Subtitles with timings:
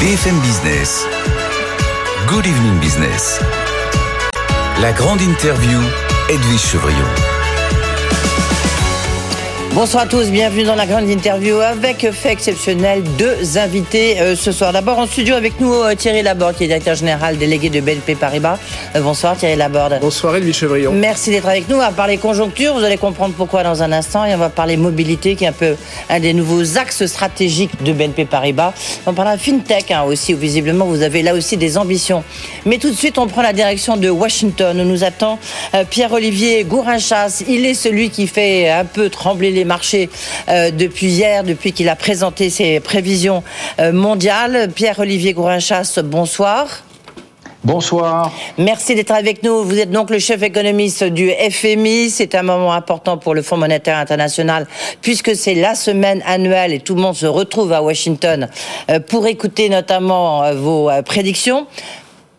[0.00, 1.04] BFM Business.
[2.28, 3.40] Good Evening Business.
[4.80, 5.80] La grande interview,
[6.28, 7.08] Edwige Chevrillon.
[9.78, 14.50] Bonsoir à tous, bienvenue dans la grande interview avec fait exceptionnel deux invités euh, ce
[14.50, 14.72] soir.
[14.72, 18.16] D'abord en studio avec nous euh, Thierry Laborde qui est directeur général délégué de BNP
[18.16, 18.58] Paribas.
[18.96, 20.00] Euh, bonsoir Thierry Laborde.
[20.00, 20.90] Bonsoir Edwige Chevrillon.
[20.90, 21.76] Merci d'être avec nous.
[21.76, 24.76] On va parler conjoncture, vous allez comprendre pourquoi dans un instant et on va parler
[24.76, 25.76] mobilité qui est un peu
[26.10, 28.74] un des nouveaux axes stratégiques de BNP Paribas.
[29.06, 32.24] On parlera fintech hein, aussi où visiblement vous avez là aussi des ambitions.
[32.66, 35.38] Mais tout de suite on prend la direction de Washington où nous attend
[35.88, 37.44] Pierre-Olivier Gourinchas.
[37.46, 40.10] Il est celui qui fait un peu trembler les marché
[40.48, 43.44] euh, depuis hier, depuis qu'il a présenté ses prévisions
[43.78, 44.70] euh, mondiales.
[44.74, 46.82] Pierre-Olivier Gourinchas, bonsoir.
[47.64, 48.32] Bonsoir.
[48.56, 49.64] Merci d'être avec nous.
[49.64, 52.08] Vous êtes donc le chef économiste du FMI.
[52.08, 54.66] C'est un moment important pour le Fonds monétaire international
[55.02, 58.48] puisque c'est la semaine annuelle et tout le monde se retrouve à Washington
[58.90, 61.66] euh, pour écouter notamment vos prédictions.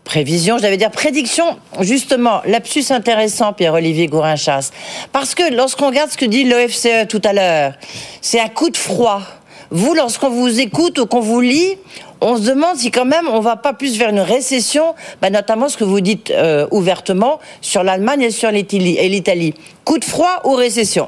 [0.09, 4.71] Prévision, je devais dire prédiction, justement, lapsus intéressant, Pierre-Olivier Gourinchas.
[5.11, 7.73] Parce que lorsqu'on regarde ce que dit l'OFCE tout à l'heure,
[8.19, 9.21] c'est un coup de froid.
[9.69, 11.77] Vous, lorsqu'on vous écoute ou qu'on vous lit,
[12.21, 15.69] on se demande si quand même on va pas plus vers une récession, bah, notamment
[15.69, 19.53] ce que vous dites euh, ouvertement sur l'Allemagne et sur l'Italie.
[19.85, 21.07] Coup de froid ou récession?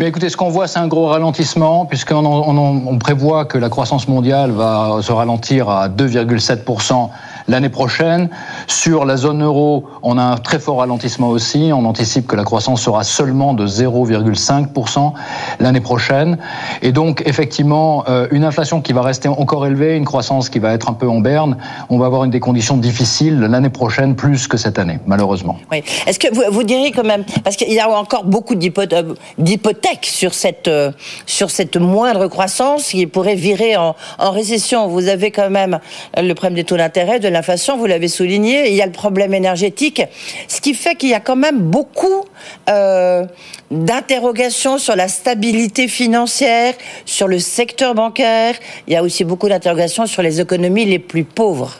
[0.00, 4.08] Mais écoutez, ce qu'on voit, c'est un gros ralentissement, puisqu'on on, prévoit que la croissance
[4.08, 7.10] mondiale va se ralentir à 2,7%
[7.48, 8.28] l'année prochaine.
[8.66, 11.70] Sur la zone euro, on a un très fort ralentissement aussi.
[11.72, 15.12] On anticipe que la croissance sera seulement de 0,5%
[15.60, 16.38] l'année prochaine.
[16.82, 20.72] Et donc, effectivement, euh, une inflation qui va rester encore élevée, une croissance qui va
[20.72, 21.56] être un peu en berne.
[21.88, 25.56] On va avoir une des conditions difficiles l'année prochaine plus que cette année, malheureusement.
[25.70, 25.82] Oui.
[26.06, 30.34] Est-ce que vous, vous diriez quand même, parce qu'il y a encore beaucoup d'hypothèques sur
[30.34, 30.92] cette, euh,
[31.26, 34.88] sur cette moindre croissance qui pourrait virer en, en récession.
[34.88, 35.78] Vous avez quand même
[36.16, 39.34] le problème des taux d'intérêt, de l'inflation, vous l'avez souligné, il y a le problème
[39.34, 40.02] énergétique,
[40.48, 42.24] ce qui fait qu'il y a quand même beaucoup
[42.68, 43.24] euh,
[43.70, 48.54] d'interrogations sur la stabilité financière, sur le secteur bancaire,
[48.86, 51.78] il y a aussi beaucoup d'interrogations sur les économies les plus pauvres.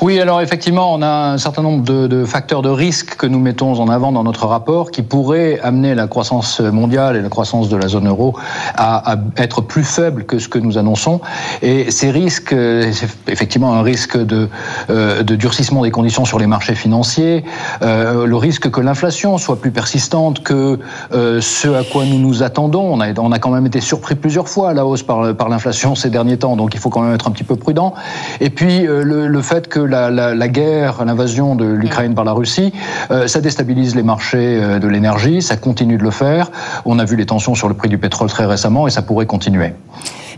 [0.00, 3.80] Oui, alors effectivement, on a un certain nombre de, facteurs de risque que nous mettons
[3.80, 7.76] en avant dans notre rapport qui pourraient amener la croissance mondiale et la croissance de
[7.76, 8.36] la zone euro
[8.76, 11.20] à, être plus faibles que ce que nous annonçons.
[11.62, 14.48] Et ces risques, c'est effectivement un risque de,
[14.90, 17.44] euh, durcissement des conditions sur les marchés financiers,
[17.82, 20.78] euh, le risque que l'inflation soit plus persistante que
[21.12, 22.92] euh, ce à quoi nous nous attendons.
[22.92, 23.00] On
[23.32, 26.38] a, quand même été surpris plusieurs fois à la hausse par, par l'inflation ces derniers
[26.38, 27.94] temps, donc il faut quand même être un petit peu prudent.
[28.40, 32.72] Et puis le, le fait que la, guerre, l'invasion de l'Ukraine par la Russie,
[33.10, 36.50] euh, ça déstabilise les marchés euh, de l'énergie, ça continue de le faire.
[36.84, 39.26] On a vu les tensions sur le prix du pétrole très récemment et ça pourrait
[39.26, 39.72] continuer.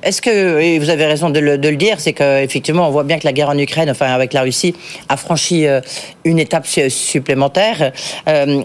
[0.02, 3.26] Est-ce que, et vous avez raison de le, dire, c'est qu'effectivement, on voit bien que
[3.26, 4.74] la guerre en Ukraine, enfin avec la Russie,
[5.08, 5.80] a franchi euh,
[6.24, 7.92] une étape supplémentaire.
[8.28, 8.62] Euh,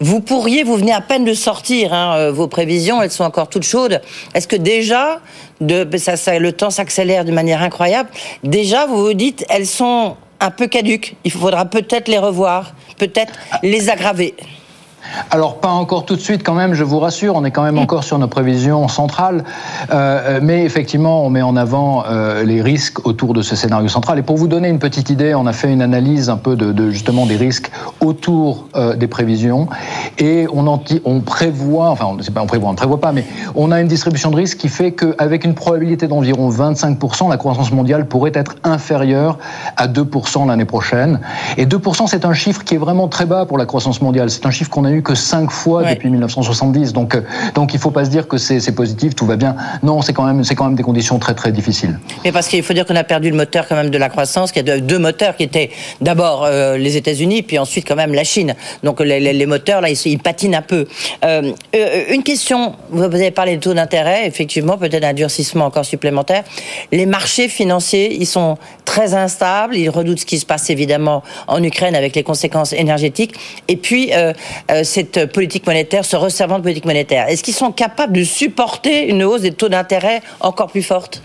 [0.00, 3.64] vous pourriez, vous venez à peine de sortir hein, vos prévisions, elles sont encore toutes
[3.64, 4.00] chaudes.
[4.34, 5.20] Est-ce que déjà,
[5.96, 8.08] ça, le temps s'accélère de manière incroyable,
[8.42, 13.32] déjà vous vous dites, elles sont un peu caduques, il faudra peut-être les revoir, peut-être
[13.62, 14.34] les aggraver
[15.30, 17.78] alors pas encore tout de suite quand même, je vous rassure, on est quand même
[17.78, 19.44] encore sur nos prévisions centrales,
[19.92, 24.18] euh, mais effectivement on met en avant euh, les risques autour de ce scénario central.
[24.18, 26.90] Et pour vous donner une petite idée, on a fait une analyse un peu de,
[26.90, 27.70] justement des risques
[28.00, 29.68] autour euh, des prévisions
[30.18, 30.66] et on,
[31.04, 34.36] on prévoit, enfin on, pas on prévoit, prévoit pas, mais on a une distribution de
[34.36, 39.38] risques qui fait qu'avec une probabilité d'environ 25%, la croissance mondiale pourrait être inférieure
[39.76, 41.20] à 2% l'année prochaine.
[41.56, 44.30] Et 2% c'est un chiffre qui est vraiment très bas pour la croissance mondiale.
[44.30, 46.92] C'est un chiffre qu'on a que cinq fois depuis 1970.
[46.92, 47.22] Donc, euh,
[47.54, 49.56] donc il ne faut pas se dire que c'est positif, tout va bien.
[49.82, 51.98] Non, c'est quand, même, quand même des conditions très très difficiles.
[52.24, 54.52] Mais parce qu'il faut dire qu'on a perdu le moteur quand même de la croissance,
[54.52, 58.14] qu'il y a deux moteurs qui étaient d'abord euh, les États-Unis, puis ensuite quand même
[58.14, 58.54] la Chine.
[58.82, 60.86] Donc les, les, moteurs, là, ils, patinent un peu.
[61.24, 61.52] Euh,
[62.10, 66.44] une question, vous avez parlé de taux d'intérêt, effectivement, peut-être un durcissement encore supplémentaire.
[66.92, 71.62] Les marchés financiers, ils sont très instables, ils redoutent ce qui se passe évidemment en
[71.62, 73.34] Ukraine avec les conséquences énergétiques.
[73.68, 74.12] Et puis,
[74.84, 77.28] cette politique monétaire, ce resservant de politique monétaire.
[77.28, 81.22] Est-ce qu'ils sont capables de supporter une hausse des taux d'intérêt encore plus forte?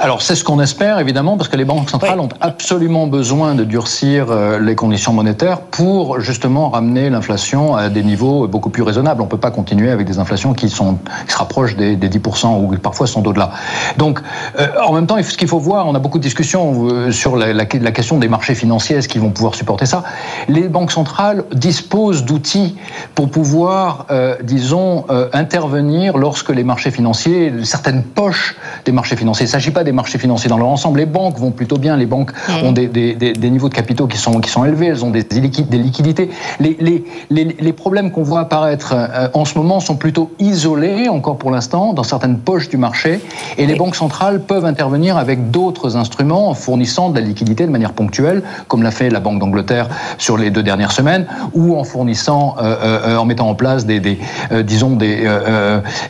[0.00, 3.64] Alors c'est ce qu'on espère évidemment parce que les banques centrales ont absolument besoin de
[3.64, 9.20] durcir euh, les conditions monétaires pour justement ramener l'inflation à des niveaux beaucoup plus raisonnables.
[9.20, 12.64] On ne peut pas continuer avec des inflations qui, sont, qui se rapprochent des, 10%
[12.64, 13.50] ou parfois sont au-delà.
[13.96, 14.20] Donc
[14.58, 17.36] euh, en même temps, ce qu'il faut voir, on a beaucoup de discussions euh, sur
[17.36, 20.04] la, la, question des marchés financiers, est-ce qu'ils vont pouvoir supporter ça?
[20.48, 22.76] Les banques centrales disposent d'outils
[23.14, 24.06] pour pouvoir,
[24.42, 29.92] disons, intervenir lorsque les marchés financiers, certaines poches des marchés financiers, il s'agit pas des
[29.92, 30.98] marchés financiers dans leur ensemble.
[30.98, 31.96] Les banques vont plutôt bien.
[31.96, 32.66] Les banques mmh.
[32.66, 34.86] ont des, des, des, niveaux de capitaux qui sont, qui sont élevés.
[34.86, 36.30] Elles ont des, des liquidités.
[36.58, 41.08] Les, les, les, les problèmes qu'on voit apparaître euh, en ce moment sont plutôt isolés,
[41.08, 43.20] encore pour l'instant, dans certaines poches du marché.
[43.56, 47.70] Et les banques centrales peuvent intervenir avec d'autres instruments en fournissant de la liquidité de
[47.70, 49.86] manière ponctuelle, comme l'a fait la Banque d'Angleterre
[50.18, 54.00] sur les deux dernières semaines, ou en fournissant, euh, euh, en mettant en place des,
[54.00, 54.18] des
[54.64, 55.22] disons des,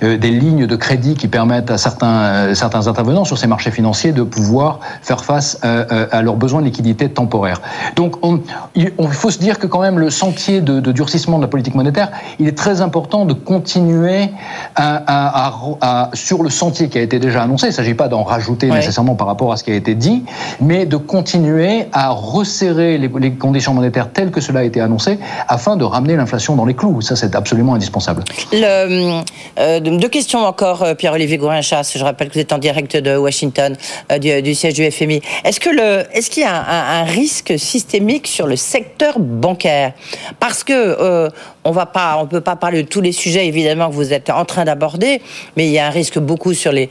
[0.00, 4.22] des lignes de crédit qui permettent à certains, certains intervenants sur ces marchés financiers de
[4.22, 7.60] pouvoir faire face à leurs besoins de liquidité temporaire.
[7.96, 8.40] Donc, on,
[8.75, 11.75] il faut se dire que quand même le sentier de, de durcissement de la politique
[11.75, 14.31] monétaire, il est très important de continuer
[14.75, 15.50] à,
[15.81, 17.66] à, sur le sentier qui a été déjà annoncé.
[17.66, 20.25] Il ne s'agit pas d'en rajouter nécessairement par rapport à ce qui a été dit,
[20.60, 25.19] mais de continuer à resserrer les, les conditions monétaires telles que cela a été annoncé
[25.49, 27.00] afin de ramener l'inflation dans les clous.
[27.00, 28.25] Ça, c'est absolument indispensable.
[28.52, 29.22] Le,
[29.58, 31.96] euh, deux questions encore, euh, Pierre-Olivier Gourin-Chasse.
[31.96, 35.21] Je rappelle que vous êtes en direct de Washington, euh, du, siège du FMI.
[35.45, 39.93] Est-ce qu'il est qu'il y a un, un, risque systémique sur le secteur bancaire?
[40.41, 41.29] Parce que euh,
[41.69, 41.76] on
[42.20, 45.20] on peut pas parler de tous les sujets évidemment que vous êtes en train d'aborder,
[45.56, 46.88] mais il y a un risque beaucoup sur les,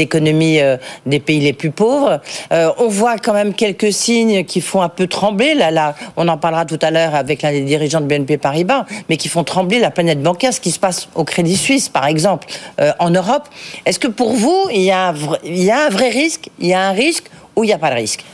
[0.00, 2.20] économies euh, des pays les plus pauvres.
[2.52, 5.54] Euh, on voit quand même quelques signes qui font un peu trembler.
[5.54, 9.16] Là, on en parlera tout à l'heure avec l'un des dirigeants de BNP Paribas, mais
[9.16, 12.46] qui font trembler la planète bancaire, ce qui se passe au Crédit Suisse, par exemple,
[12.80, 13.48] euh, en Europe.
[13.84, 17.26] Est-ce que pour vous, il y a un vrai risque, il y a un risque
[17.56, 18.24] ou il n'y a pas de risque?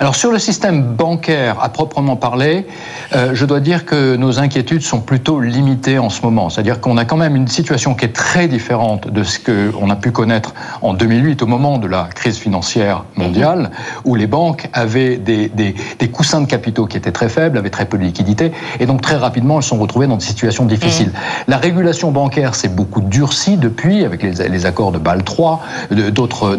[0.00, 2.66] Alors sur le système bancaire à proprement parler,
[3.14, 6.50] euh, je dois dire que nos inquiétudes sont plutôt limitées en ce moment.
[6.50, 9.96] C'est-à-dire qu'on a quand même une situation qui est très différente de ce qu'on a
[9.96, 13.70] pu connaître en 2008 au moment de la crise financière mondiale,
[14.04, 17.70] où les banques avaient des, des, des coussins de capitaux qui étaient très faibles, avaient
[17.70, 21.08] très peu de liquidités, et donc très rapidement elles sont retrouvées dans des situations difficiles.
[21.08, 21.44] Mmh.
[21.48, 26.56] La régulation bancaire s'est beaucoup durcie depuis, avec les, les accords de Bâle III, d'autres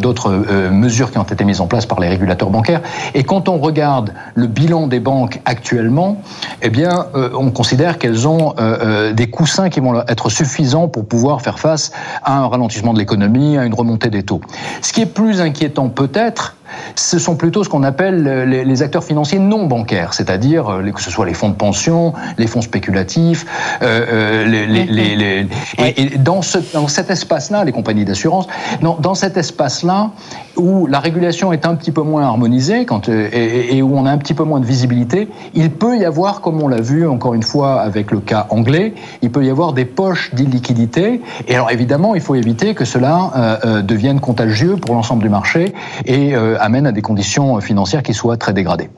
[0.50, 2.82] euh, mesures qui ont été mises en place par les régulateurs bancaires.
[3.14, 6.22] Et quand on regarde le bilan des banques actuellement,
[6.62, 10.88] eh bien, euh, on considère qu'elles ont euh, euh, des coussins qui vont être suffisants
[10.88, 11.92] pour pouvoir faire face
[12.24, 14.42] à un ralentissement de l'économie, à une remontée des taux.
[14.82, 16.56] Ce qui est plus inquiétant peut-être,
[16.96, 21.12] ce sont plutôt ce qu'on appelle les, acteurs financiers non bancaires, c'est-à-dire euh, que ce
[21.12, 23.46] soit les fonds de pension, les fonds spéculatifs,
[23.82, 25.48] euh, euh les, les, les,
[25.80, 28.48] et, dans, ce, dans cet espace-là, les compagnies d'assurance,
[28.82, 30.12] dans, dans cet espace-là
[30.58, 34.06] où la régulation est un petit peu moins harmonisée quand, euh, et, et, où on
[34.06, 37.08] a un petit peu moins de visibilité, il peut y avoir, comme on l'a vu
[37.08, 41.22] encore une fois avec le cas anglais, il peut y avoir des poches d'illiquidité.
[41.48, 45.74] Et alors évidemment, il faut éviter que cela euh, devienne contagieux pour l'ensemble du marché
[46.06, 46.34] et
[46.64, 48.90] amène à des conditions financières qui soient très dégradées.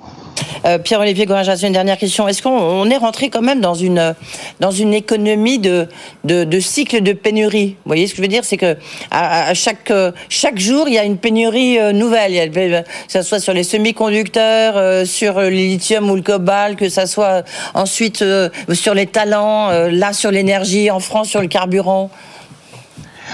[0.65, 2.27] Euh, Pierre-Olivier Gorinjas, une dernière question.
[2.27, 4.13] Est-ce qu'on est rentré quand même dans une,
[4.59, 5.87] dans une économie de,
[6.25, 7.77] de, de cycle de pénurie?
[7.85, 8.43] Vous voyez ce que je veux dire?
[8.43, 8.77] C'est que
[9.11, 9.91] à, chaque,
[10.29, 12.37] chaque jour, il y a une pénurie euh, nouvelle.
[12.37, 12.47] A,
[12.83, 17.05] que ce soit sur les semi-conducteurs, euh, sur le lithium ou le cobalt, que ce
[17.05, 22.09] soit ensuite euh, sur les talents, euh, là sur l'énergie, en France sur le carburant.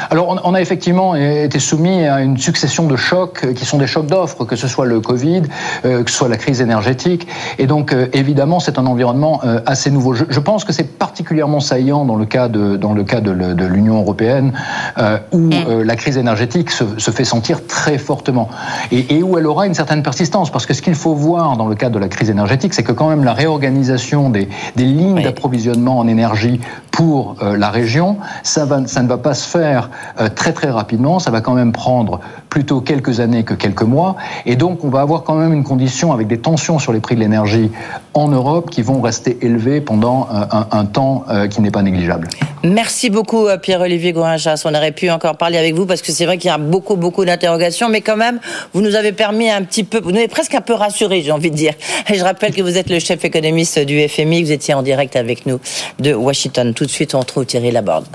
[0.09, 4.07] Alors, on, a effectivement été soumis à une succession de chocs qui sont des chocs
[4.07, 5.43] d'offres, que ce soit le Covid,
[5.85, 7.27] euh, que ce soit la crise énergétique.
[7.57, 10.13] Et donc, euh, évidemment, c'est un environnement euh, assez nouveau.
[10.13, 13.65] Je, pense que c'est particulièrement saillant dans le cas de, dans le cas de, de
[13.65, 14.53] l'Union européenne,
[14.97, 18.49] euh, où euh, la crise énergétique se, fait sentir très fortement
[18.91, 20.51] et, où elle aura une certaine persistance.
[20.51, 22.91] Parce que ce qu'il faut voir dans le cadre de la crise énergétique, c'est que
[22.91, 25.23] quand même la réorganisation des, des lignes oui.
[25.23, 26.59] d'approvisionnement en énergie
[26.91, 29.80] pour euh, la région, ça, va, ça ne va pas se faire
[30.19, 32.19] euh, très très rapidement, ça va quand même prendre
[32.49, 36.11] plutôt quelques années que quelques mois, et donc on va avoir quand même une condition
[36.11, 37.71] avec des tensions sur les prix de l'énergie
[38.13, 42.27] en Europe qui vont rester élevées pendant euh, un, temps euh, qui n'est pas négligeable.
[42.63, 46.37] Merci beaucoup Pierre-Olivier Gourinchas, on aurait pu encore parler avec vous parce que c'est vrai
[46.37, 48.39] qu'il y a beaucoup beaucoup d'interrogations, mais quand même
[48.73, 51.31] vous nous avez permis un petit peu, vous nous avez presque un peu rassuré, j'ai
[51.31, 51.73] envie de dire.
[52.13, 55.45] Je rappelle que vous êtes le chef économiste du FMI, vous étiez en direct avec
[55.45, 55.59] nous
[55.99, 56.73] de Washington.
[56.73, 58.05] Tout de suite on retrouve Thierry Laborde.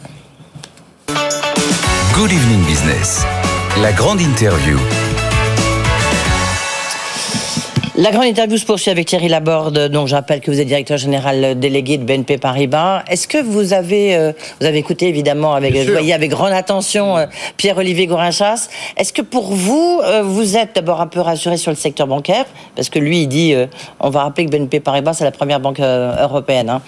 [2.16, 3.26] Good Evening Business,
[3.82, 4.78] la grande interview.
[7.94, 10.96] La grande interview se poursuit avec Thierry Laborde, dont je rappelle que vous êtes directeur
[10.96, 13.02] général délégué de BNP Paribas.
[13.08, 17.18] Est-ce que vous avez, euh, vous avez écouté évidemment avec, vous voyez, avec grande attention
[17.18, 17.26] euh,
[17.58, 18.68] Pierre-Olivier Gorinchas.
[18.96, 22.46] Est-ce que pour vous, euh, vous êtes d'abord un peu rassuré sur le secteur bancaire?
[22.74, 23.54] Parce que lui, il dit,
[24.00, 26.70] on va rappeler que BNP Paribas, c'est la première banque européenne.
[26.70, 26.82] Hein.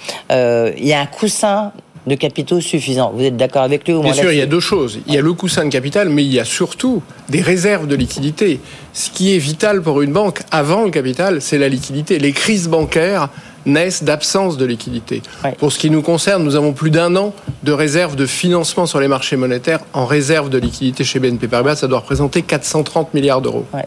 [0.76, 1.72] il y a un coussin
[2.08, 3.12] de capitaux suffisants.
[3.14, 5.00] Vous êtes d'accord avec lui ou Bien sûr, il y a deux choses.
[5.06, 7.94] Il y a le coussin de capital, mais il y a surtout des réserves de
[7.94, 8.60] liquidité.
[8.92, 12.18] Ce qui est vital pour une banque avant le capital, c'est la liquidité.
[12.18, 13.28] Les crises bancaires
[13.68, 15.22] naissent d'absence de liquidité.
[15.44, 15.52] Ouais.
[15.52, 17.32] Pour ce qui nous concerne, nous avons plus d'un an
[17.62, 21.76] de réserve de financement sur les marchés monétaires en réserve de liquidité chez BNP Paribas.
[21.76, 23.64] Ça doit représenter 430 milliards d'euros.
[23.74, 23.84] Ouais.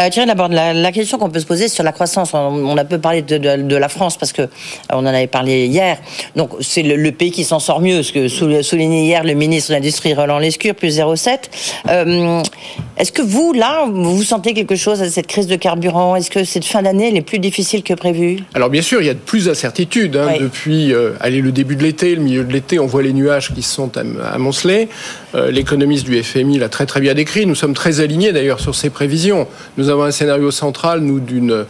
[0.00, 2.76] Euh, Thierry Laborde, la, la question qu'on peut se poser sur la croissance, on, on
[2.76, 4.46] a peu parlé de, de, de la France parce que euh,
[4.92, 5.98] on en avait parlé hier.
[6.36, 9.34] Donc c'est le, le pays qui s'en sort mieux, ce que sou- soulignait hier le
[9.34, 11.38] ministre de l'Industrie Roland Lescure, plus 0,7.
[11.88, 12.42] Euh,
[12.96, 16.14] Est-ce que vous, là, vous sentez quelque chose à cette crise de carburant?
[16.16, 19.06] Est-ce que cette fin d'année elle est plus difficile que prévu Alors bien sûr, il
[19.06, 20.16] y a de plus d'incertitudes.
[20.16, 20.38] Hein, Oui.
[20.40, 23.52] Depuis euh, allez, le début de l'été, le milieu de l'été, on voit les nuages
[23.54, 24.88] qui se sont am- amoncelés.
[25.34, 27.46] Euh, L'économiste du FMI l'a très très bien décrit.
[27.46, 29.46] Nous sommes très alignés d'ailleurs sur ces prévisions.
[29.78, 31.64] Nous avons un scénario central, nous, d'une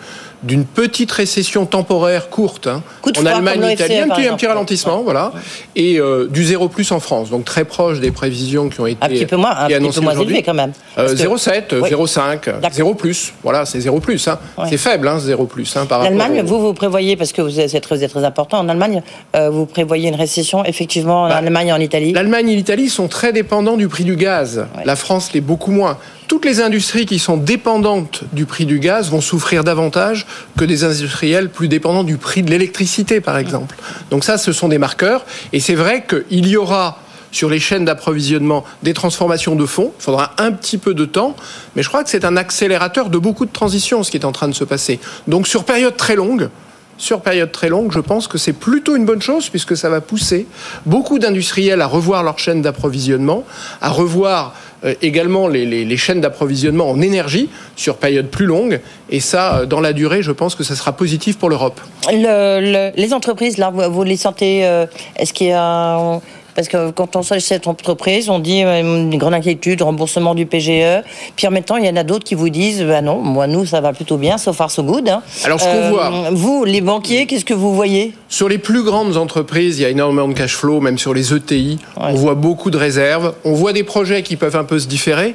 [0.44, 5.02] d'une petite récession temporaire courte hein, en froid, Allemagne, Italie, un petit, un petit ralentissement,
[5.02, 5.32] voilà,
[5.74, 8.98] et euh, du zéro plus en France, donc très proche des prévisions qui ont été
[9.00, 10.34] Un petit peu moins, un petit annoncées peu moins aujourd'hui.
[10.34, 10.72] élevé quand même.
[10.98, 11.88] Euh, Parce que- 0,7, Oui.
[11.90, 12.70] 0,5, D'accord.
[12.72, 14.38] 0 plus, voilà, c'est 0 plus, hein.
[14.58, 14.66] Ouais.
[14.68, 17.70] c'est faible, hein, 0 plus, hein, par L'Allemagne, vous, vous prévoyez, parce que vous êtes
[17.70, 19.02] c'est très, important, en Allemagne,
[19.34, 22.12] euh, vous prévoyez une récession, effectivement, en Bah, Allemagne et en Italie?
[22.12, 24.66] L'Allemagne et l'Italie sont très dépendants du prix du gaz.
[24.76, 24.82] Ouais.
[24.84, 25.96] La France l'est beaucoup moins.
[26.26, 30.26] Toutes les industries qui sont dépendantes du prix du gaz vont souffrir davantage
[30.58, 33.76] que des industriels plus dépendants du prix de l'électricité, par exemple.
[34.10, 35.26] Donc ça, ce sont des marqueurs.
[35.52, 36.98] Et c'est vrai qu'il y aura
[37.30, 39.92] sur les chaînes d'approvisionnement des transformations de fonds.
[39.98, 41.36] Il faudra un petit peu de temps,
[41.76, 44.32] mais je crois que c'est un accélérateur de beaucoup de transitions, ce qui est en
[44.32, 45.00] train de se passer.
[45.26, 46.48] Donc sur période très longue,
[46.96, 50.00] sur période très longue, je pense que c'est plutôt une bonne chose puisque ça va
[50.00, 50.46] pousser
[50.86, 53.44] beaucoup d'industriels à revoir leur chaîne d'approvisionnement,
[53.80, 54.54] à revoir
[55.02, 58.80] également les, les- chaînes d'approvisionnement en énergie sur période plus longue.
[59.10, 61.80] Et ça, euh, dans la durée, je pense que ça sera positif pour l'Europe.
[62.10, 64.86] Le- le- les entreprises, là, vous, les sentez euh,
[65.16, 66.20] Est-ce qu'il y a
[66.54, 70.46] parce que quand on sort cette entreprise, on dit euh, une grande inquiétude, remboursement du
[70.46, 71.02] PGE.
[71.36, 73.46] Puis en même temps, il y en a d'autres qui vous disent, bah non, moi
[73.46, 75.08] nous ça va plutôt bien, so far so good.
[75.08, 75.22] hein.
[75.44, 78.14] Alors, ce qu'on voit- vous, les banquiers, qu'est-ce que vous voyez?
[78.28, 81.32] Sur les plus grandes entreprises, il y a énormément de cash flow, même sur les
[81.34, 81.78] ETI.
[81.96, 82.02] Ouais.
[82.10, 83.34] On voit beaucoup de réserves.
[83.44, 85.34] On voit des projets qui peuvent un peu se différer.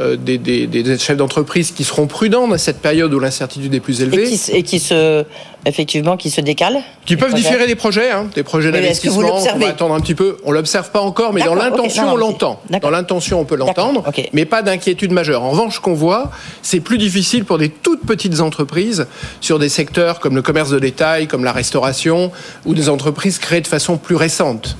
[0.00, 3.80] Euh, des, des- des chefs d'entreprise qui seront prudents dans cette période où l'incertitude est
[3.80, 4.24] plus et élevée.
[4.24, 5.24] qui, et qui se,
[5.64, 7.42] effectivement, qui se décalent Qui peuvent projets.
[7.42, 9.36] différer des projets, hein, des projets d'investissement.
[9.54, 10.36] On va attendre un petit peu.
[10.44, 12.60] On l'observe pas encore, mais dans l'intention, on l'entend.
[12.82, 15.42] Dans l'intention, on peut l'entendre, mais pas d'inquiétude majeure.
[15.42, 16.30] En revanche, ce qu'on voit,
[16.62, 19.06] c'est plus difficile pour des toutes petites entreprises
[19.40, 22.30] sur des secteurs comme le commerce de détail, comme la restauration,
[22.64, 24.76] ou des entreprises créées de façon plus récente.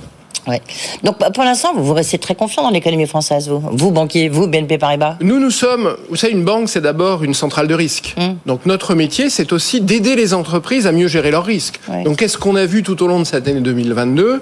[0.46, 0.62] Ouais.
[1.02, 4.46] Donc pour l'instant, vous, vous restez très confiant dans l'économie française, vous Vous, banquier, vous,
[4.46, 5.16] BNP Paribas?
[5.20, 8.14] Nous, nous sommes, vous savez, une banque, c'est d'abord une centrale de risque.
[8.16, 8.34] Mm.
[8.46, 11.80] Donc notre métier, c'est aussi d'aider les entreprises à mieux gérer leurs risques.
[11.88, 12.04] Ouais.
[12.04, 14.40] Donc qu'est-ce qu'on a vu tout au long de cette année 2022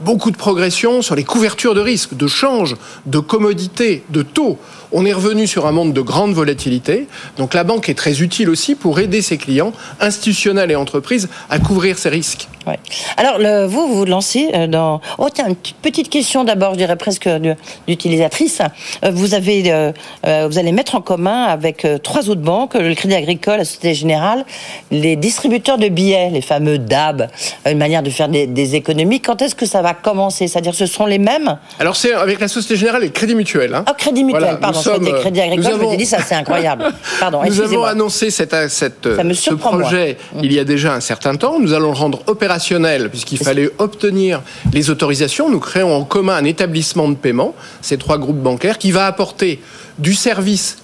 [0.00, 2.74] Beaucoup de progression sur les couvertures de risque, de change,
[3.06, 4.58] de commodités, de taux.
[4.96, 7.08] On est revenu sur un monde de grande volatilité.
[7.36, 11.58] Donc la banque est très utile aussi pour aider ses clients, institutionnels et entreprises, à
[11.58, 12.48] couvrir ces risques.
[12.66, 12.78] Ouais.
[13.18, 15.02] Alors, le, vous, vous vous lancez euh, dans...
[15.18, 17.56] Oh, tiens, une petite- question d'abord, je dirais presque de-
[17.88, 18.60] d'utilisatrice.
[19.04, 19.92] Euh, Vous, avez, euh,
[20.26, 23.64] euh, vous allez mettre en commun avec euh, trois autres banques, le Crédit Agricole, la
[23.66, 24.46] Société Générale,
[24.90, 27.28] les distributeurs de billets, les fameux DAB,
[27.66, 29.20] euh, une manière de faire des, des économies.
[29.20, 30.48] Quand est-ce que ça va commencer?
[30.48, 31.58] C'est-à-dire ce seront les mêmes?
[31.80, 33.74] Alors c'est avec la Société Générale et le Crédit Mutuel.
[33.74, 33.84] Hein.
[33.86, 36.06] Ah, Crédit Mutuel, Voilà, pardon, sommes, Crédit euh, Agricole, nous je me avons- suis dit,
[36.06, 36.84] ça c'est incroyable.
[37.20, 37.88] Pardon, Nous avons excusez-moi.
[37.88, 39.58] annoncé cette, me ce moi.
[39.58, 41.58] projet il y a déjà un certain temps.
[41.58, 45.48] Nous allons le rendre opérationnel puisqu'il fallait obtenir les autorisations.
[45.50, 49.60] Nous créons en commun un établissement de paiement, ces trois groupes bancaires, qui va apporter
[49.98, 50.78] du service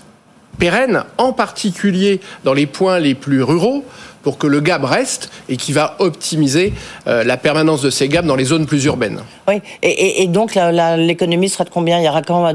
[0.59, 3.85] pérenne, en particulier dans les points les plus ruraux,
[4.23, 6.73] pour que le GAB reste et qui va optimiser
[7.07, 9.21] euh, la permanence de ces GAB dans les zones plus urbaines.
[9.49, 10.57] Oui, et, et- et donc
[10.97, 11.99] l'économie sera de combien?
[11.99, 12.53] Il y aura quand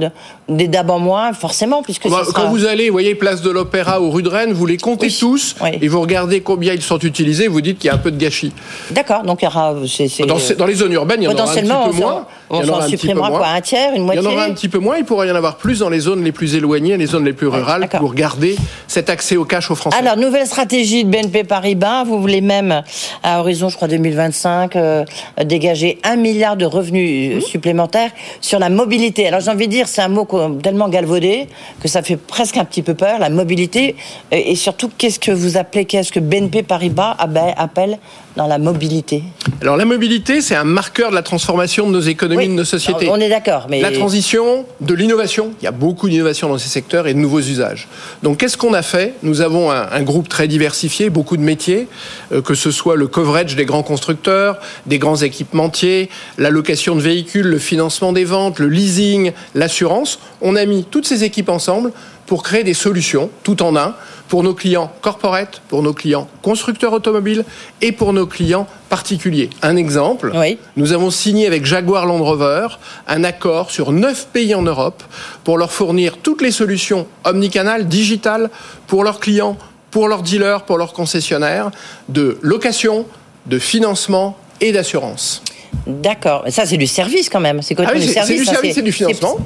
[0.48, 2.34] des DAB en moins, forcément, puisque Bah, sera...
[2.34, 5.08] Quand vous allez, vous voyez, place de l'Opéra ou rue de Rennes, vous les comptez
[5.08, 5.18] Oui.
[5.20, 5.70] tous Oui.
[5.82, 8.18] et vous regardez combien ils sont utilisés, vous dites qu'il y a un peu de
[8.18, 8.54] gâchis.
[8.92, 9.76] D'accord, donc il y aura...
[9.88, 12.28] c'est- c'est- Dans, les zones urbaines, il y en aura un petit Potentiellement, peu moins.
[12.50, 14.78] on s'en supprimera quoi Un tiers, une Il y moitié en aura un petit peu
[14.80, 14.98] moins.
[14.98, 17.34] Il pourrait y en avoir plus dans les zones les plus éloignées, les zones les
[17.34, 18.56] plus rurales, pour garder
[18.88, 19.98] cet accès au cash aux Français.
[19.98, 22.04] Alors, nouvelle stratégie de BNP Paribas.
[22.04, 22.84] Vous voulez même,
[23.24, 25.06] à horizon, je crois, 2025, euh,
[25.46, 29.26] dégager un milliard de revenus euh, supplémentaires sur la mobilité.
[29.26, 30.28] Alors, j'ai envie de dire, c'est un mot
[30.62, 31.48] tellement galvaudé
[31.82, 33.96] que ça fait presque un petit peu peur, la mobilité.
[34.34, 38.00] Et, et surtout, qu'est-ce que vous appelez, qu'est-ce que BNP Paribas abe- appelle
[38.36, 39.24] dans la mobilité
[39.62, 42.66] Alors la mobilité, c'est un marqueur de la transformation de nos économies, Oui, de nos
[42.66, 43.08] sociétés.
[43.10, 43.82] On est d'accord, mais...
[43.82, 45.52] La transition, de l'innovation.
[45.62, 47.88] Il y a beaucoup d'innovation dans ces secteurs et de nouveaux usages.
[48.24, 49.14] Donc, qu'est-ce qu'on a fait?
[49.24, 51.88] Nous avons un, un groupe très diversifié, beaucoup de métiers,
[52.32, 57.02] euh, que ce soit le coverage des grands constructeurs, des grands équipementiers, la location de
[57.02, 60.20] véhicules, le financement des ventes, le leasing, l'assurance.
[60.42, 61.92] On a mis toutes ces équipes ensemble
[62.26, 63.96] pour créer des solutions, tout en un,
[64.28, 67.46] pour nos clients corporate, pour nos clients constructeurs automobiles
[67.82, 69.50] et pour nos clients particuliers.
[69.62, 70.34] Un exemple,
[70.76, 72.68] nous avons signé avec Jaguar Land Rover
[73.08, 75.04] un accord sur neuf pays en Europe
[75.44, 78.50] pour leur fournir toutes les solutions omnicanal, digitales
[78.88, 79.58] pour leurs clients,
[79.92, 81.72] pour leurs dealers, pour leurs concessionnaires,
[82.10, 83.06] de location,
[83.46, 85.42] de financement et d'assurance.
[85.88, 86.46] D'accord.
[86.50, 87.62] Ça, c'est du service quand même.
[87.62, 89.38] C'est quoi ah du service C'est du service et du financement.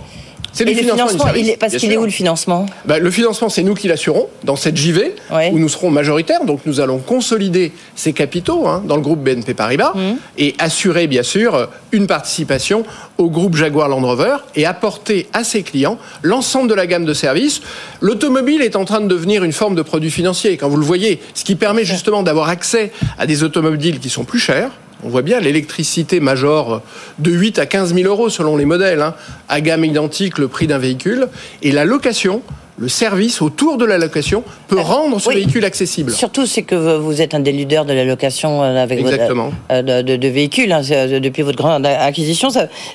[0.54, 1.26] C'est le financement,
[1.60, 4.78] Parce qu'il est où le financement bah, Le financement, c'est nous qui l'assurons dans cette
[4.78, 5.16] JV,
[5.52, 6.46] où nous serons majoritaires.
[6.46, 10.00] Donc nous allons consolider ces capitaux hein, dans le groupe BNP Paribas mmh.
[10.38, 12.84] et assurer, bien sûr, une participation
[13.18, 17.14] au groupe Jaguar Land Rover et apporter à ses clients l'ensemble de la gamme de
[17.14, 17.62] services.
[18.02, 21.20] L'automobile est en train de devenir une forme de produit financier, quand vous le voyez,
[21.34, 24.72] ce qui permet justement d'avoir accès à des automobiles qui sont plus chers,
[25.04, 26.82] on voit bien l'électricité major
[27.20, 29.16] de 8 à 15 000 euros selon les modèles, hein,
[29.48, 31.28] à gamme identique le prix d'un véhicule,
[31.62, 32.42] et la location
[32.80, 36.12] le service autour de la location peut euh, rendre ce véhicule accessible.
[36.12, 39.52] Surtout, c'est que vous êtes un des leaders de la location euh, avec Exactement.
[39.70, 42.50] Euh, de, de, véhicules hein, depuis votre grande acquisition.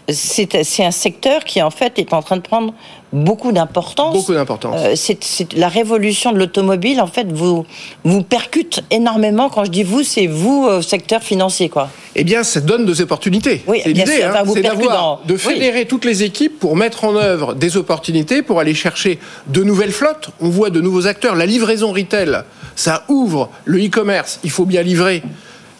[0.08, 2.72] C'est un secteur qui en fait est en train de prendre
[3.14, 4.12] beaucoup d'importance.
[4.12, 4.74] Beaucoup d'importance.
[4.78, 7.64] Euh, c'est la révolution de l'automobile, en fait, vous,
[8.04, 9.48] vous percute énormément.
[9.48, 11.88] Quand je dis vous, c'est vous, euh, secteur financier, quoi.
[12.16, 13.62] Eh bien, ça donne des opportunités.
[13.66, 17.54] Oui, c'est l'idée, hein, c'est d'avoir, de fédérer toutes les équipes pour mettre en œuvre
[17.54, 20.30] des opportunités, pour aller chercher de nouvelles flottes.
[20.40, 21.36] On voit de nouveaux acteurs.
[21.36, 22.42] La livraison retail,
[22.76, 24.40] ça ouvre le e-commerce.
[24.44, 25.22] Il faut bien livrer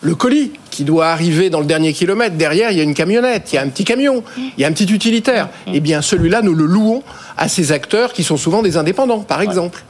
[0.01, 2.35] le colis qui doit arriver dans le dernier kilomètre.
[2.35, 4.69] Derrière, il y a une camionnette, il y a un petit camion, il y a
[4.69, 5.49] un petit utilitaire.
[5.73, 7.03] Eh bien, celui-là, nous le louons
[7.37, 9.85] à ces acteurs qui sont souvent des indépendants, par exemple.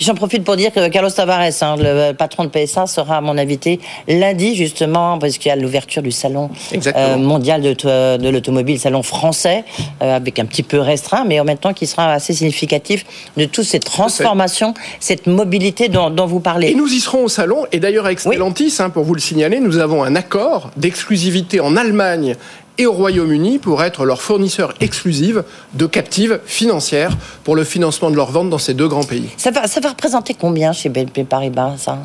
[0.00, 3.80] J'en profite pour dire que Carlos Tavares, hein, le patron de PSA, sera mon invité
[4.08, 9.02] lundi, justement, parce qu'il y a l'ouverture du salon euh, mondial de, de l'automobile, salon
[9.02, 9.64] français,
[10.02, 13.04] euh, avec un petit peu restreint, mais en même temps qui sera assez significatif
[13.36, 16.68] de toutes ces transformations, cette mobilité dont, vous parlez.
[16.68, 19.60] Et nous y serons au salon, et d'ailleurs avec Stellantis, hein, pour vous le signaler,
[19.60, 22.36] nous avons un accord d'exclusivité en Allemagne
[22.78, 25.36] et au Royaume-Uni pour être leur fournisseur exclusif
[25.74, 29.28] de captives financières pour le financement de leurs ventes dans ces deux grands pays.
[29.36, 31.98] Ça va, ça va représenter combien chez BNP Paribas, ça?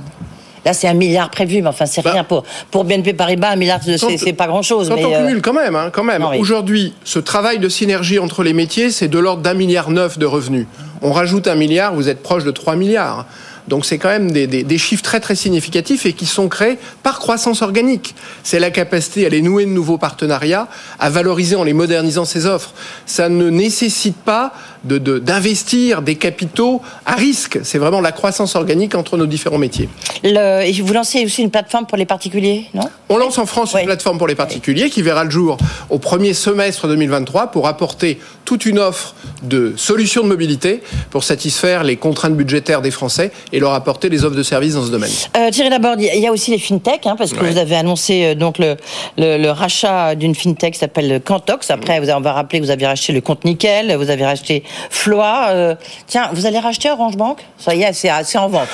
[0.66, 3.50] Là, c'est un milliard prévu, mais enfin, c'est bah, rien pour, pour BNP Paribas.
[3.50, 4.90] Un milliard, c'est pas grand-chose.
[4.90, 6.24] Quand on euh, cumule, quand même, hein, quand même.
[6.40, 10.26] Aujourd'hui, ce travail de synergie entre les métiers, c'est de l'ordre d'un milliard neuf de
[10.26, 10.66] revenus.
[11.02, 13.26] On rajoute un milliard, vous êtes proche de 3 milliards.
[13.68, 17.62] Donc c'est quand même des, chiffres très très significatifs et qui sont créés par croissance
[17.62, 18.16] organique.
[18.44, 20.68] C'est la capacité à les nouer de nouveaux partenariats,
[21.00, 22.74] à valoriser en les modernisant ces offres.
[23.06, 27.60] Ça ne nécessite pas d'investir des capitaux à risque.
[27.64, 29.90] C'est vraiment la croissance organique entre nos différents métiers.
[30.24, 32.84] Le, vous lancez aussi une plateforme pour les particuliers, non?
[33.10, 35.58] On lance en France une plateforme pour les particuliers qui verra le jour
[35.90, 41.84] au premier semestre 2023 pour apporter toute une offre de solutions de mobilité pour satisfaire
[41.84, 45.12] les contraintes budgétaires des Français et leur apporter les offres de services dans ce domaine.
[45.38, 48.26] Euh, Thierry Laborde, il y a aussi les fintech, hein, parce que vous avez annoncé
[48.26, 48.76] euh, donc le,
[49.18, 51.70] le, rachat d'une fintech qui s'appelle Cantox.
[51.72, 55.50] Après, on va rappeler que vous avez racheté le compte Nickel, vous avez racheté Floa.
[55.50, 55.76] Euh,
[56.08, 57.40] tiens, vous allez racheter Orange Bank?
[57.58, 58.68] Ça y est, c'est en vente.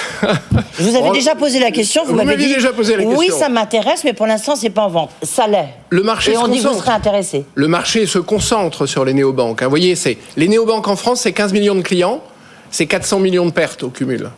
[0.78, 2.04] Je vous avais déjà posé la question.
[2.06, 3.20] Vous, m'avez dit déjà posé la question.
[3.20, 5.12] Oui, ça m'intéresse, mais pour l'instant, c'est pas en vente.
[5.24, 5.70] Ça l'est.
[5.90, 7.46] Le marché Et on dit que vous serez intéressé.
[7.56, 9.62] Le marché se concentre sur les néobanques.
[9.62, 9.66] Hein.
[9.66, 12.22] Vous voyez, c'est les néobanques en France, c'est 15 millions de clients,
[12.72, 14.30] c'est 400 millions de pertes au cumul.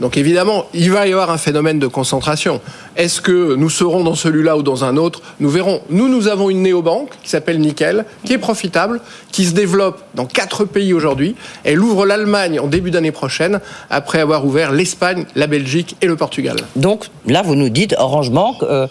[0.00, 2.60] Donc évidemment, il va y avoir un phénomène de concentration.
[2.96, 5.82] Est-ce que nous serons dans celui-là ou dans un autre Nous verrons.
[5.90, 10.24] Nous, nous avons une néobanque qui s'appelle Nickel, qui est profitable, qui se développe dans
[10.24, 11.36] quatre pays aujourd'hui.
[11.64, 13.60] Elle ouvre l'Allemagne en début d'année prochaine,
[13.90, 16.56] après avoir ouvert l'Espagne, la Belgique et le Portugal.
[16.76, 18.86] Donc là, vous nous dites, Orange Bank, euh,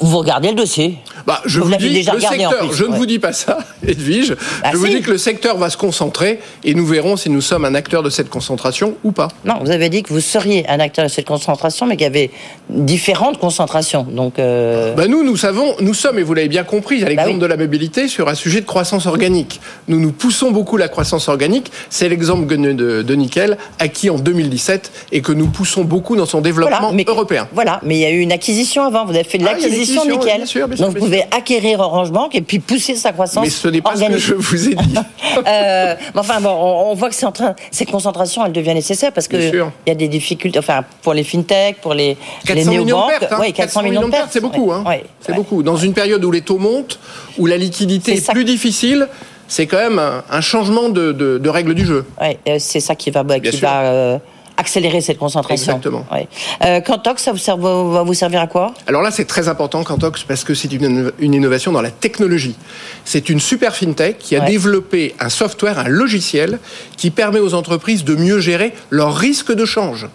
[0.00, 3.18] vous regardez le dossier bah, je vous, dis, déjà le secteur, je ne vous dis
[3.18, 4.36] pas ça, Edwige.
[4.62, 7.40] Bah, je vous dis que le secteur va se concentrer et nous verrons si nous
[7.40, 9.28] sommes un acteur de cette concentration ou pas.
[9.44, 12.06] Non, vous avez dit que vous seriez un acteur de cette concentration, mais qu'il y
[12.06, 12.30] avait
[12.68, 14.04] différentes concentrations.
[14.04, 17.38] Donc, euh, bah, nous, nous savons, nous sommes, et vous l'avez bien compris, à l'exemple
[17.38, 19.60] de la mobilité, sur un sujet de croissance organique.
[19.88, 21.70] Nous nous poussons beaucoup la croissance organique.
[21.90, 26.40] C'est l'exemple de, de, Nickel, acquis en 2017, et que nous poussons beaucoup dans son
[26.40, 27.48] développement européen.
[27.52, 29.04] Voilà, mais il y a eu une acquisition avant.
[29.04, 30.36] Vous avez fait de ah, l'acquisition Nickel.
[30.36, 33.44] Bien sûr, bien sûr, Donc, vous pouvez acquérir Orange Bank et puis pousser sa croissance.
[33.44, 34.94] Mais ce n'est pas ce que je vous ai dit.
[35.46, 39.28] euh, enfin bon, on, voit que c'est en train, ces concentrations, elles deviennent nécessaires parce
[39.28, 40.23] que il y a des difficultés,
[40.58, 43.38] enfin pour les fintech, pour les, 400 les millions de pertes, hein.
[43.40, 44.72] oui, 400, millions de pertes, c'est beaucoup.
[44.72, 44.84] Hein.
[45.20, 45.62] c'est beaucoup.
[45.62, 46.98] Dans une période où les taux montent,
[47.38, 49.08] où la liquidité est, plus difficile
[49.46, 52.06] c'est quand même un, changement de, de, règles du jeu.
[52.20, 54.18] Oui, c'est ça qui va, qui va euh,
[54.56, 55.72] accélérer cette concentration.
[55.76, 56.06] Exactement.
[56.12, 56.28] Ouais.
[56.64, 58.72] Euh, Cantox, ça vous va vous servir à quoi?
[58.86, 62.56] Alors là, c'est très important, Cantox, parce que c'est une, une innovation dans la technologie.
[63.04, 64.46] C'est une super fintech qui a Ouais.
[64.50, 66.58] développé un software, un logiciel,
[66.96, 70.06] qui permet aux entreprises de mieux gérer leur risque de change.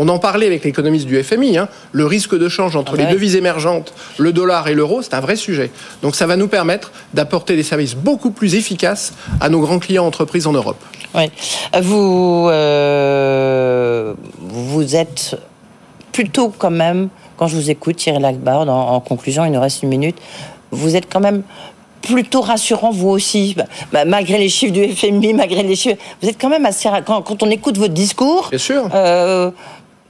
[0.00, 1.58] On en parlait avec l'économiste du FMI.
[1.58, 1.68] hein.
[1.90, 5.20] Le risque de change entre Ah les devises émergentes, le dollar et l'euro, c'est un
[5.20, 5.72] vrai sujet.
[6.02, 10.06] Donc ça va nous permettre d'apporter des services beaucoup plus efficaces à nos grands clients
[10.06, 10.80] entreprises en Europe.
[11.14, 11.30] Ouais.
[11.80, 15.36] Vous, euh, vous êtes
[16.12, 19.82] plutôt quand même, quand je vous écoute, Thierry Lagbard, en, en conclusion, il nous reste
[19.82, 20.16] une minute,
[20.70, 21.42] vous êtes quand même
[22.02, 23.56] plutôt rassurant, vous aussi,
[23.92, 27.22] Bah, malgré les chiffres du FMI, malgré les chiffres, vous êtes quand même assez, quand,
[27.22, 28.88] quand on écoute votre discours, Bien sûr.
[28.94, 29.50] euh,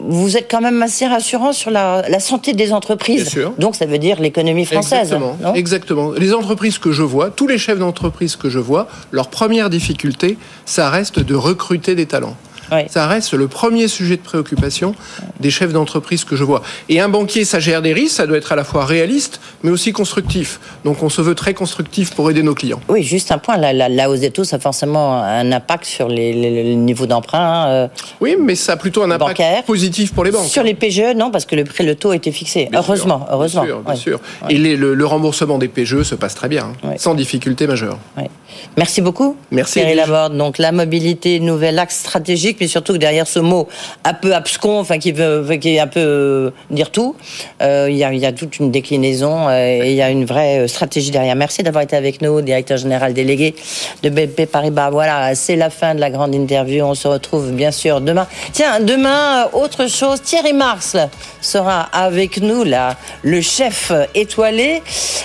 [0.00, 3.22] vous êtes quand même assez rassurant sur la, la santé des entreprises.
[3.22, 3.54] Bien sûr.
[3.58, 5.00] Donc ça veut dire l'économie française.
[5.00, 5.36] Exactement.
[5.42, 5.54] non?
[5.54, 6.12] Exactement.
[6.12, 10.38] Les entreprises que je vois, tous les chefs d'entreprise que je vois, leur première difficulté,
[10.66, 12.36] ça reste de recruter des talents.
[12.72, 12.86] Ouais.
[12.90, 14.94] Ça reste le premier sujet de préoccupation
[15.40, 16.62] des chefs d'entreprise que je vois.
[16.88, 19.70] Et un banquier, ça gère des risques, ça doit être à la fois réaliste, mais
[19.70, 20.60] aussi constructif.
[20.84, 22.80] Donc on se veut très constructif pour aider nos clients.
[22.88, 25.84] Oui, juste un point, la, la, la hausse des taux, ça a forcément un impact
[25.84, 27.66] sur les, les- les niveaux d'emprunt.
[27.68, 27.88] euh,
[28.20, 29.62] Oui, mais ça a plutôt un impact Bancaire.
[29.64, 30.46] positif pour les banques.
[30.48, 32.66] Sur les PGE, non, parce que le prix, le taux a été fixé.
[32.70, 33.62] Bien sûr, heureusement, heureusement.
[33.62, 33.96] Bien sûr, bien Ouais.
[33.98, 34.20] sûr.
[34.50, 37.98] Et les- le, le remboursement des PGE se passe très bien, hein, sans difficulté majeure.
[38.76, 39.36] Merci beaucoup.
[39.50, 39.94] Merci, Thierry.
[39.94, 40.36] Laborde.
[40.36, 43.68] Donc la mobilité, nouvel axe stratégique, mais surtout que derrière ce mot
[44.04, 47.14] un peu abscon, enfin qui veut, qui un peu euh, dire tout,
[47.62, 51.10] euh, il y, a, toute une déclinaison euh, et il y a une vraie stratégie
[51.10, 51.36] derrière.
[51.36, 53.54] Merci d'avoir été avec nous, directeur général délégué
[54.02, 54.90] de BNP Paribas.
[54.90, 56.84] Voilà, c'est la fin de la grande interview.
[56.84, 58.26] On se retrouve bien sûr demain.
[58.52, 60.22] Tiens, demain, autre chose.
[60.22, 60.96] Thierry Mars
[61.40, 64.82] sera avec nous là, le chef étoilé,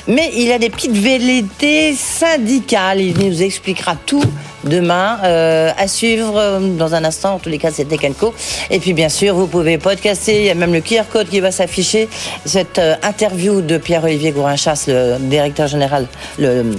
[0.08, 3.02] mais il a des petites velléités syndicales.
[3.02, 4.24] Il nous expliquera tout
[4.64, 7.36] demain euh, à suivre euh, dans un instant.
[7.36, 8.34] En tous les cas, c'est Tech Co.
[8.70, 10.40] Et puis, bien sûr, vous pouvez podcaster.
[10.40, 12.10] Il y a même le QR code qui va s'afficher.
[12.46, 16.76] Cette euh, interview de Pierre-Olivier Gourinchas, le directeur général, le,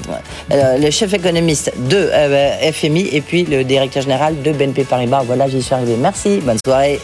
[0.51, 2.11] le chef économiste de
[2.73, 5.23] FMI, et puis le directeur général de BNP Paribas.
[5.25, 5.97] Voilà, j'y suis arrivé.
[5.99, 6.40] Merci.
[6.42, 7.01] Bonne soirée.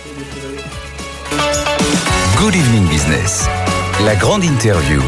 [2.37, 3.47] Good Evening Business,
[4.05, 5.01] la grande interview.